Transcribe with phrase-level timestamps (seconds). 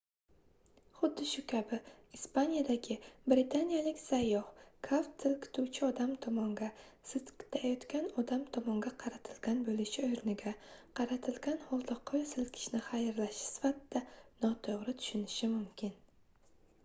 [0.99, 1.77] xuddu shu kabi
[2.19, 2.95] ispaniyadagi
[3.33, 4.47] britaniyalik sayyoh
[4.87, 6.69] kaft silkituvchi odam tomonga
[7.11, 10.53] silkitilayotgan odam tomonga qaratilgan bo'lishi o'rniga
[11.01, 14.01] qaratilgan holda qo'l silkitishni xayrlashish sifatida
[14.47, 15.95] noto'g'ri tushunishi mumkin